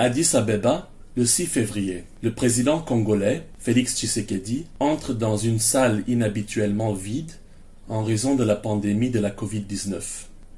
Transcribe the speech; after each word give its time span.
Addis 0.00 0.36
Abeba, 0.36 0.88
le 1.16 1.26
6 1.26 1.46
février. 1.46 2.04
Le 2.22 2.32
président 2.32 2.78
congolais, 2.78 3.42
Félix 3.58 3.96
Tshisekedi, 3.96 4.66
entre 4.78 5.12
dans 5.12 5.36
une 5.36 5.58
salle 5.58 6.04
inhabituellement 6.06 6.92
vide 6.92 7.32
en 7.88 8.04
raison 8.04 8.36
de 8.36 8.44
la 8.44 8.54
pandémie 8.54 9.10
de 9.10 9.18
la 9.18 9.30
Covid-19. 9.30 10.00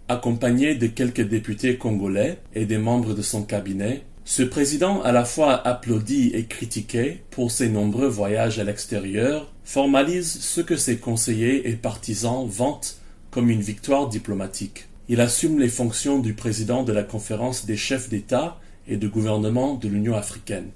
Accompagné 0.09 0.75
de 0.75 0.89
quelques 0.89 1.27
députés 1.27 1.79
congolais 1.79 2.37
et 2.55 2.67
des 2.67 2.77
membres 2.77 3.15
de 3.15 3.23
son 3.23 3.43
cabinet, 3.43 4.03
ce 4.27 4.43
président 4.43 5.01
à 5.01 5.11
la 5.11 5.25
fois 5.25 5.67
applaudi 5.67 6.33
et 6.35 6.45
critiqué 6.45 7.23
pour 7.31 7.51
ses 7.51 7.71
nombreux 7.71 8.09
voyages 8.09 8.59
à 8.59 8.65
l'extérieur 8.65 9.51
formalise 9.65 10.39
ce 10.39 10.61
que 10.61 10.77
ses 10.77 10.99
conseillers 10.99 11.67
et 11.71 11.77
partisans 11.77 12.47
vantent 12.47 12.99
comme 13.31 13.49
une 13.49 13.63
victoire 13.63 14.11
diplomatique. 14.11 14.89
Il 15.09 15.23
assume 15.23 15.59
les 15.59 15.71
fonctions 15.71 16.19
du 16.19 16.35
président 16.35 16.83
de 16.83 16.93
la 16.93 17.05
conférence 17.05 17.65
des 17.65 17.79
chefs 17.79 18.11
d'État 18.11 18.59
et 18.89 18.97
de 18.97 19.09
gouvernement 19.09 19.75
de 19.75 19.89
l'Union 19.89 20.15
africaine. 20.15 20.71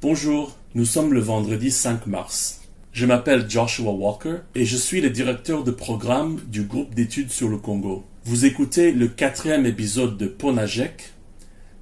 Bonjour, 0.00 0.56
nous 0.74 0.84
sommes 0.84 1.12
le 1.12 1.20
vendredi 1.20 1.70
5 1.70 2.06
mars. 2.06 2.60
Je 2.92 3.06
m'appelle 3.06 3.48
Joshua 3.48 3.92
Walker 3.92 4.38
et 4.54 4.64
je 4.64 4.76
suis 4.76 5.00
le 5.00 5.10
directeur 5.10 5.64
de 5.64 5.70
programme 5.70 6.40
du 6.48 6.62
groupe 6.62 6.94
d'études 6.94 7.30
sur 7.30 7.48
le 7.48 7.56
Congo. 7.56 8.04
Vous 8.24 8.44
écoutez 8.44 8.92
le 8.92 9.08
quatrième 9.08 9.66
épisode 9.66 10.16
de 10.16 10.26
Ponajek, 10.26 11.12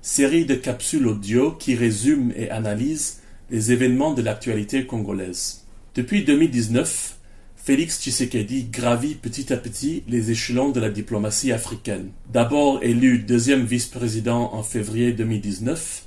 série 0.03 0.45
de 0.45 0.55
capsules 0.55 1.07
audio 1.07 1.53
qui 1.53 1.75
résume 1.75 2.33
et 2.37 2.51
analyse 2.51 3.21
les 3.51 3.73
événements 3.73 4.15
de 4.15 4.23
l'actualité 4.23 4.87
congolaise. 4.87 5.65
Depuis 5.95 6.25
2019, 6.25 7.16
Félix 7.67 8.01
Tshisekedi 8.01 8.69
gravit 8.71 9.17
petit 9.17 9.53
à 9.53 9.57
petit 9.57 10.05
les 10.07 10.31
échelons 10.31 10.69
de 10.69 10.79
la 10.79 10.89
diplomatie 10.89 11.51
africaine. 11.51 12.11
D'abord 12.33 12.79
élu 12.85 13.19
deuxième 13.19 13.65
vice-président 13.65 14.55
en 14.55 14.63
février 14.63 15.13
2019, 15.13 16.05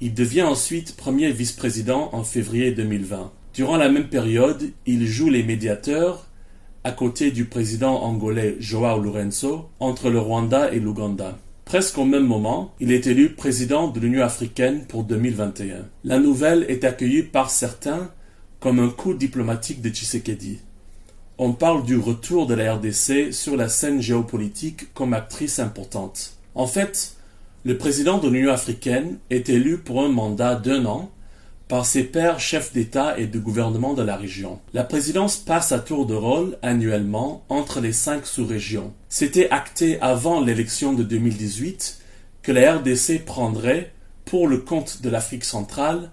il 0.00 0.12
devient 0.12 0.42
ensuite 0.42 0.96
premier 0.96 1.30
vice-président 1.30 2.10
en 2.12 2.24
février 2.24 2.72
2020. 2.72 3.30
Durant 3.54 3.76
la 3.76 3.88
même 3.88 4.08
période, 4.08 4.72
il 4.86 5.06
joue 5.06 5.30
les 5.30 5.44
médiateurs 5.44 6.26
à 6.82 6.90
côté 6.90 7.30
du 7.30 7.44
président 7.44 8.02
angolais 8.02 8.56
Joao 8.58 8.98
Lourenço 8.98 9.70
entre 9.78 10.10
le 10.10 10.18
Rwanda 10.18 10.72
et 10.72 10.80
l'Ouganda. 10.80 11.38
Presque 11.64 11.96
au 11.98 12.06
même 12.06 12.26
moment, 12.26 12.74
il 12.80 12.90
est 12.90 13.06
élu 13.06 13.28
président 13.34 13.86
de 13.86 14.00
l'Union 14.00 14.24
africaine 14.24 14.84
pour 14.88 15.04
2021. 15.04 15.76
La 16.02 16.18
nouvelle 16.18 16.66
est 16.68 16.82
accueillie 16.82 17.22
par 17.22 17.50
certains 17.50 18.10
comme 18.58 18.80
un 18.80 18.88
coup 18.88 19.14
diplomatique 19.14 19.80
de 19.80 19.90
Tshisekedi. 19.90 20.58
On 21.40 21.52
parle 21.52 21.84
du 21.84 21.96
retour 21.96 22.48
de 22.48 22.54
la 22.54 22.74
RDC 22.74 23.32
sur 23.32 23.56
la 23.56 23.68
scène 23.68 24.02
géopolitique 24.02 24.92
comme 24.92 25.14
actrice 25.14 25.60
importante. 25.60 26.32
En 26.56 26.66
fait, 26.66 27.14
le 27.64 27.78
président 27.78 28.18
de 28.18 28.28
l'Union 28.28 28.50
africaine 28.50 29.18
est 29.30 29.48
élu 29.48 29.78
pour 29.78 30.02
un 30.02 30.08
mandat 30.08 30.56
d'un 30.56 30.84
an 30.84 31.12
par 31.68 31.86
ses 31.86 32.02
pairs 32.02 32.40
chefs 32.40 32.72
d'État 32.72 33.16
et 33.20 33.28
de 33.28 33.38
gouvernement 33.38 33.94
de 33.94 34.02
la 34.02 34.16
région. 34.16 34.58
La 34.74 34.82
présidence 34.82 35.36
passe 35.36 35.70
à 35.70 35.78
tour 35.78 36.06
de 36.06 36.14
rôle 36.14 36.58
annuellement 36.62 37.44
entre 37.48 37.78
les 37.78 37.92
cinq 37.92 38.26
sous-régions. 38.26 38.92
C'était 39.08 39.48
acté 39.50 40.00
avant 40.00 40.40
l'élection 40.40 40.92
de 40.92 41.04
2018 41.04 42.00
que 42.42 42.50
la 42.50 42.78
RDC 42.78 43.24
prendrait, 43.24 43.92
pour 44.24 44.48
le 44.48 44.58
compte 44.58 45.02
de 45.02 45.08
l'Afrique 45.08 45.44
centrale, 45.44 46.10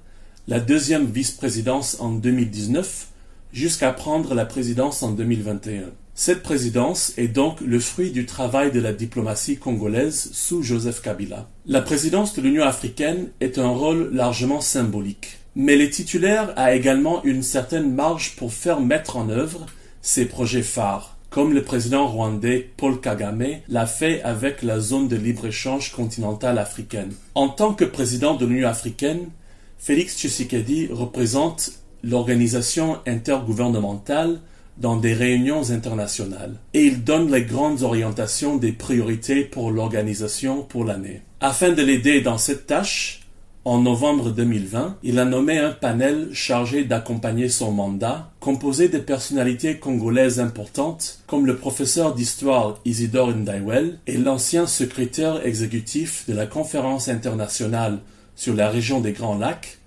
la 0.48 0.60
deuxième 0.60 1.08
vice-présidence 1.08 1.98
en 2.00 2.12
2019 2.12 3.08
jusqu'à 3.56 3.92
prendre 3.92 4.36
la 4.36 4.46
présidence 4.46 5.02
en 5.02 5.14
2021. 5.14 5.86
Cette 6.14 6.44
présidence 6.44 7.14
est 7.18 7.28
donc 7.28 7.60
le 7.62 7.80
fruit 7.80 8.12
du 8.12 8.28
travail 8.28 8.72
de 8.72 8.80
la 8.80 8.94
diplomatie 8.94 9.58
congolaise 9.58 10.30
sous 10.32 10.62
Joseph 10.62 11.02
Kabila. 11.02 11.50
La 11.66 11.82
présidence 11.82 12.36
de 12.36 12.44
l'Union 12.44 12.64
africaine 12.64 13.30
est 13.42 13.58
un 13.58 13.70
rôle 13.70 14.12
largement 14.14 14.62
symbolique 14.62 15.40
mais 15.56 15.78
les 15.78 15.90
titulaires 15.90 16.52
a 16.58 16.76
également 16.76 17.24
une 17.24 17.44
certaine 17.44 17.94
marge 17.94 18.36
pour 18.36 18.54
faire 18.54 18.82
mettre 18.82 19.16
en 19.16 19.30
œuvre 19.30 19.66
ses 20.02 20.26
projets 20.26 20.64
phares, 20.64 21.18
comme 21.30 21.54
le 21.54 21.64
président 21.64 22.08
rwandais 22.08 22.70
Paul 22.78 23.00
Kagame 23.00 23.62
l'a 23.70 23.88
fait 23.88 24.22
avec 24.24 24.62
la 24.62 24.80
zone 24.80 25.08
de 25.08 25.16
libre-échange 25.16 25.94
continentale 25.94 26.60
africaine. 26.60 27.14
En 27.36 27.50
tant 27.50 27.74
que 27.74 27.86
président 27.86 28.36
de 28.36 28.46
l'Union 28.46 28.68
africaine, 28.68 29.30
Félix 29.78 30.18
Tshisekedi 30.18 30.90
représente 30.92 31.72
l'organisation 32.06 32.98
intergouvernementale 33.08 34.40
dans 34.78 34.96
des 34.98 35.14
réunions 35.14 35.72
internationales 35.72 36.56
et 36.74 36.84
il 36.84 37.04
donne 37.04 37.32
les 37.32 37.44
grandes 37.44 37.82
orientations 37.82 38.58
des 38.58 38.72
priorités 38.72 39.44
pour 39.44 39.72
l'organisation 39.72 40.62
pour 40.62 40.86
l'année. 40.86 41.22
Afin 41.40 41.72
de 41.72 41.82
l'aider 41.82 42.22
dans 42.22 42.38
cette 42.38 42.68
tâche, 42.68 43.22
en 43.64 43.80
novembre 43.80 44.30
2020, 44.30 44.98
il 45.02 45.18
a 45.18 45.26
nommé 45.26 45.58
un 45.58 45.72
panel 45.72 46.30
chargé 46.34 46.84
d'accompagner 46.84 47.50
son 47.50 47.72
mandat, 47.72 48.32
composé 48.40 48.90
de 48.90 49.00
personnalités 49.00 49.80
congolaises 49.80 50.40
importantes 50.40 51.22
comme 51.26 51.48
le 51.48 51.56
professeur 51.56 52.14
d'histoire 52.14 52.80
Isidore 52.86 53.32
Ndaiwel 53.32 53.98
et 54.06 54.18
l'ancien 54.18 54.68
secrétaire 54.68 55.44
exécutif 55.48 56.30
de 56.30 56.36
la 56.36 56.46
conférence 56.46 57.08
internationale 57.08 58.00
sur 58.36 58.54
la 58.54 58.70
région 58.70 59.02
des 59.02 59.14
Grands 59.14 59.38
Lacs, 59.38 59.80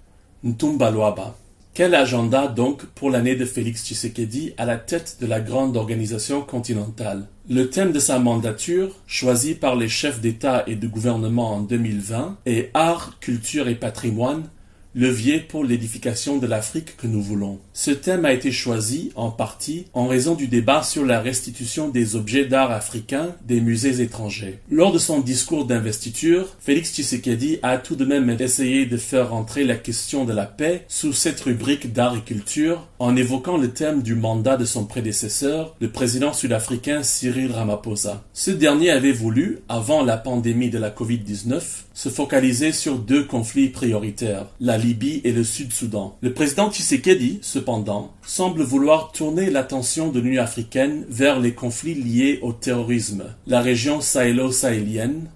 Ntumba 0.43 0.91
Luaba. 0.91 1.37
Quel 1.78 1.94
agenda 1.94 2.49
donc 2.49 2.87
pour 2.87 3.09
l'année 3.09 3.37
de 3.37 3.44
Félix 3.44 3.84
Tshisekedi 3.84 4.53
à 4.59 4.65
la 4.65 4.78
tête 4.78 5.19
de 5.21 5.28
la 5.28 5.39
grande 5.39 5.77
organisation 5.77 6.41
continentale? 6.41 7.28
Le 7.49 7.71
thème 7.71 7.93
de 7.93 8.00
sa 8.00 8.19
mandature, 8.19 8.97
choisi 9.06 9.55
par 9.55 9.77
les 9.77 9.88
chefs 9.88 10.21
d'État 10.21 10.65
et 10.67 10.75
de 10.75 10.88
gouvernement 10.88 11.53
en 11.53 11.61
2020, 11.61 12.38
est 12.47 12.72
Art, 12.75 13.21
culture 13.21 13.69
et 13.69 13.77
patrimoine, 13.77 14.50
levier 14.94 15.41
pour 15.41 15.65
l'édification 15.65 16.38
de 16.38 16.47
l'Afrique 16.47 16.97
que 16.97 17.06
nous 17.06 17.22
voulons. 17.22 17.59
Ce 17.72 17.91
thème 17.91 18.25
a 18.25 18.32
été 18.32 18.50
choisi 18.50 19.12
en 19.15 19.31
partie 19.31 19.87
en 19.93 20.06
raison 20.06 20.34
du 20.34 20.49
débat 20.49 20.82
sur 20.82 21.04
la 21.04 21.21
restitution 21.21 21.88
des 21.88 22.16
objets 22.16 22.47
d'art 22.47 22.71
africains 22.71 23.34
des 23.47 23.60
musées 23.60 24.00
étrangers. 24.00 24.59
Lors 24.71 24.93
de 24.93 24.99
son 24.99 25.21
discours 25.21 25.66
d'investiture, 25.66 26.56
Félix 26.60 26.93
Tshisekedi 26.93 27.59
a 27.62 27.78
tout 27.78 27.97
de 27.97 28.04
même 28.04 28.31
essayé 28.31 28.87
de 28.87 28.97
faire 28.97 29.34
entrer 29.34 29.65
la 29.65 29.76
question 29.76 30.25
de 30.25 30.32
la 30.32 30.47
paix 30.47 30.84
sous 30.88 31.12
cette 31.12 31.41
rubrique 31.41 31.93
d'art 31.93 32.16
et 32.16 32.20
culture 32.20 32.87
en 32.99 33.16
évoquant 33.16 33.56
le 33.56 33.70
thème 33.70 34.03
du 34.03 34.15
mandat 34.15 34.56
de 34.56 34.65
son 34.65 34.84
prédécesseur, 34.84 35.76
le 35.81 35.91
président 35.91 36.32
sud-africain 36.32 37.03
Cyril 37.03 37.53
Ramaphosa. 37.53 38.25
Ce 38.32 38.50
dernier 38.50 38.91
avait 38.91 39.12
voulu, 39.12 39.60
avant 39.69 40.05
la 40.05 40.16
pandémie 40.16 40.70
de 40.70 40.78
la 40.78 40.91
Covid-19, 40.91 41.60
se 41.94 42.09
focaliser 42.09 42.72
sur 42.72 42.99
deux 42.99 43.25
conflits 43.25 43.69
prioritaires, 43.69 44.47
la 44.60 44.78
Libye 44.88 45.21
et 45.25 45.32
le 45.32 45.44
Sud-Soudan. 45.44 46.16
Le 46.22 46.32
président 46.32 46.71
Tshisekedi, 46.71 47.41
cependant, 47.43 48.15
semble 48.22 48.62
vouloir 48.62 49.12
tourner 49.12 49.50
l'attention 49.50 50.10
de 50.10 50.19
l'Union 50.19 50.43
africaine 50.43 51.04
vers 51.10 51.41
les 51.41 51.53
conflits 51.53 51.94
liés 51.94 52.38
au 52.41 52.54
terrorisme, 52.54 53.25
la 53.47 53.60
région 53.60 54.00
sahélo-sahélienne, 54.00 55.28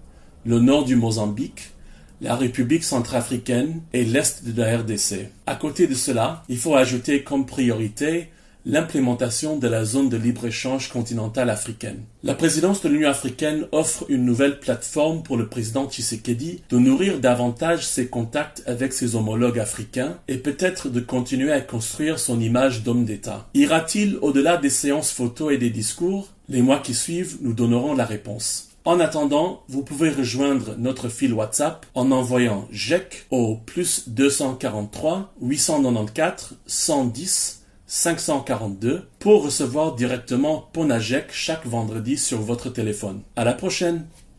le 0.47 0.59
nord 0.59 0.87
du 0.87 0.97
Mozambique, 0.97 1.73
la 2.23 2.35
République 2.35 2.83
centrafricaine 2.83 3.83
et 3.93 4.07
l'Est 4.07 4.49
de 4.49 4.59
la 4.59 4.79
RDC. 4.79 5.29
À 5.47 5.55
côté 5.57 5.87
de 5.87 5.95
cela, 5.95 6.45
il 6.49 6.57
faut 6.57 6.75
ajouter 6.75 7.23
comme 7.23 7.45
priorité 7.45 8.29
l'implémentation 8.65 9.57
de 9.57 9.69
la 9.69 9.85
zone 9.85 10.09
de 10.09 10.17
libre-échange 10.17 10.89
continentale 10.89 11.51
africaine. 11.51 12.01
La 12.23 12.35
présidence 12.35 12.83
de 12.83 12.89
l'Union 12.89 13.09
africaine 13.09 13.67
offre 13.73 14.05
une 14.09 14.25
nouvelle 14.25 14.61
plateforme 14.61 15.23
pour 15.23 15.37
le 15.37 15.49
président 15.49 15.89
Tshisekedi 15.89 16.63
de 16.71 16.79
nourrir 16.79 17.19
davantage 17.19 17.87
ses 17.87 18.07
contacts 18.09 18.63
avec 18.67 18.93
ses 18.93 19.17
homologues 19.17 19.59
africains 19.59 20.19
et 20.29 20.37
peut-être 20.37 20.89
de 20.89 21.01
continuer 21.01 21.53
à 21.53 21.61
construire 21.61 22.19
son 22.19 22.41
image 22.41 22.83
d'homme 22.83 23.05
d'État. 23.05 23.49
Ira-t-il 23.55 24.19
au-delà 24.23 24.57
des 24.57 24.71
séances 24.71 25.11
photos 25.11 25.53
et 25.53 25.59
des 25.59 25.71
discours? 25.71 26.29
Les 26.49 26.63
mois 26.63 26.81
qui 26.81 26.95
suivent 26.95 27.39
nous 27.41 27.55
donneront 27.55 27.95
la 27.95 28.05
réponse. 28.05 28.69
En 28.85 28.99
attendant, 28.99 29.63
vous 29.69 29.83
pouvez 29.83 30.11
rejoindre 30.11 30.75
notre 30.77 31.09
fil 31.09 31.33
WhatsApp 31.33 31.87
en 31.95 32.11
envoyant 32.11 32.67
GEC 32.73 33.27
au 33.31 33.57
plus 33.57 34.09
243 34.09 35.35
894 35.41 36.57
110 36.67 37.62
542 37.95 39.07
pour 39.19 39.45
recevoir 39.45 39.95
directement 39.95 40.67
Ponajek 40.73 41.27
chaque 41.31 41.67
vendredi 41.67 42.17
sur 42.17 42.41
votre 42.41 42.71
téléphone. 42.71 43.21
À 43.37 43.45
la 43.45 43.53
prochaine! 43.53 44.07